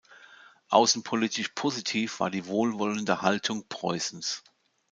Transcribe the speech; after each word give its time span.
Außenpolitisch 0.69 1.49
positiv 1.53 2.21
war 2.21 2.31
die 2.31 2.47
wohlwollende 2.47 3.21
Haltung 3.21 3.67
Preußens. 3.69 4.41